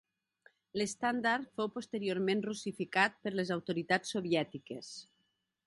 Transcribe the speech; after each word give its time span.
L'estàndard 0.81 1.51
fou 1.59 1.69
posteriorment 1.75 2.41
russificat 2.47 3.21
per 3.27 3.35
les 3.37 3.53
autoritats 3.57 4.17
soviètiques. 4.17 4.93